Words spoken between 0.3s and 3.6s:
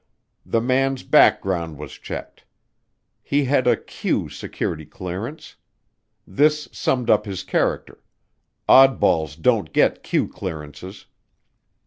The man's background was checked. He